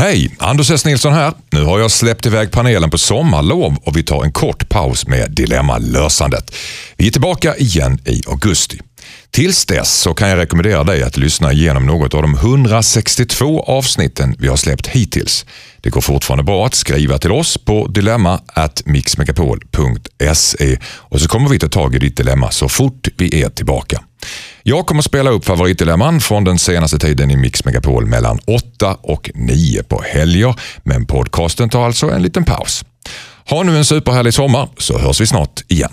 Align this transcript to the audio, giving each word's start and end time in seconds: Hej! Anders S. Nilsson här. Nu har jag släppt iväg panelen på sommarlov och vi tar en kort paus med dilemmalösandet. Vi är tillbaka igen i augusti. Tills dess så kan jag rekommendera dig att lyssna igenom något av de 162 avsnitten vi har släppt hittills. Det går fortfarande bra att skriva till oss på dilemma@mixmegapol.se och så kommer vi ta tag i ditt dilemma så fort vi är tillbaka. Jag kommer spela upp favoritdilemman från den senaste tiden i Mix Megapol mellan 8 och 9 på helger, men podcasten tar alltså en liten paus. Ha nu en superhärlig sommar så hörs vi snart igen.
Hej! 0.00 0.36
Anders 0.38 0.70
S. 0.70 0.84
Nilsson 0.84 1.12
här. 1.12 1.32
Nu 1.50 1.64
har 1.64 1.78
jag 1.78 1.90
släppt 1.90 2.26
iväg 2.26 2.50
panelen 2.50 2.90
på 2.90 2.98
sommarlov 2.98 3.76
och 3.84 3.96
vi 3.96 4.02
tar 4.02 4.24
en 4.24 4.32
kort 4.32 4.68
paus 4.68 5.06
med 5.06 5.30
dilemmalösandet. 5.30 6.54
Vi 6.96 7.06
är 7.06 7.10
tillbaka 7.10 7.56
igen 7.56 7.98
i 8.06 8.22
augusti. 8.26 8.80
Tills 9.30 9.66
dess 9.66 10.00
så 10.00 10.14
kan 10.14 10.28
jag 10.28 10.38
rekommendera 10.38 10.84
dig 10.84 11.02
att 11.02 11.16
lyssna 11.16 11.52
igenom 11.52 11.86
något 11.86 12.14
av 12.14 12.22
de 12.22 12.34
162 12.34 13.62
avsnitten 13.62 14.36
vi 14.38 14.48
har 14.48 14.56
släppt 14.56 14.86
hittills. 14.86 15.46
Det 15.80 15.90
går 15.90 16.00
fortfarande 16.00 16.44
bra 16.44 16.66
att 16.66 16.74
skriva 16.74 17.18
till 17.18 17.32
oss 17.32 17.58
på 17.58 17.86
dilemma@mixmegapol.se 17.86 20.78
och 20.84 21.20
så 21.20 21.28
kommer 21.28 21.48
vi 21.48 21.58
ta 21.58 21.68
tag 21.68 21.94
i 21.94 21.98
ditt 21.98 22.16
dilemma 22.16 22.50
så 22.50 22.68
fort 22.68 23.08
vi 23.16 23.42
är 23.42 23.48
tillbaka. 23.48 24.02
Jag 24.70 24.86
kommer 24.86 25.02
spela 25.02 25.30
upp 25.30 25.44
favoritdilemman 25.44 26.20
från 26.20 26.44
den 26.44 26.58
senaste 26.58 26.98
tiden 26.98 27.30
i 27.30 27.36
Mix 27.36 27.64
Megapol 27.64 28.06
mellan 28.06 28.38
8 28.46 28.96
och 29.02 29.30
9 29.34 29.82
på 29.82 30.02
helger, 30.02 30.54
men 30.82 31.06
podcasten 31.06 31.68
tar 31.68 31.86
alltså 31.86 32.10
en 32.10 32.22
liten 32.22 32.44
paus. 32.44 32.84
Ha 33.48 33.62
nu 33.62 33.76
en 33.76 33.84
superhärlig 33.84 34.34
sommar 34.34 34.68
så 34.78 34.98
hörs 34.98 35.20
vi 35.20 35.26
snart 35.26 35.60
igen. 35.68 35.90